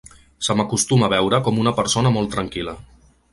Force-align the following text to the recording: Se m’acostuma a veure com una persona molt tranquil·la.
Se 0.45 0.53
m’acostuma 0.59 1.05
a 1.07 1.09
veure 1.13 1.41
com 1.49 1.61
una 1.65 1.75
persona 1.81 2.13
molt 2.17 2.33
tranquil·la. 2.37 2.75